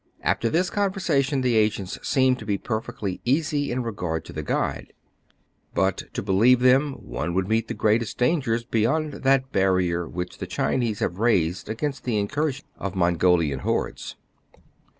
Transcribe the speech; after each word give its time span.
After 0.23 0.49
this 0.49 0.71
conversation 0.71 1.41
the 1.41 1.55
agents 1.55 1.99
seemed 2.01 2.39
to 2.39 2.45
be 2.47 2.57
perfectly 2.57 3.21
easy 3.23 3.71
in 3.71 3.83
regard 3.83 4.25
to 4.25 4.33
the 4.33 4.41
guide. 4.41 4.93
But, 5.75 6.11
to 6.15 6.23
believe 6.23 6.59
them, 6.61 6.93
one 6.93 7.35
would 7.35 7.47
meet 7.47 7.67
the 7.67 7.75
greatest 7.75 8.17
dangers 8.17 8.63
beyond 8.63 9.13
that 9.13 9.51
barrier 9.51 10.07
which 10.07 10.39
the 10.39 10.47
Chinese 10.47 11.01
have 11.01 11.19
raised 11.19 11.69
against 11.69 12.03
the 12.03 12.17
incursions 12.17 12.65
of 12.79 12.95
Mongolian 12.95 13.59
hordes. 13.59 14.15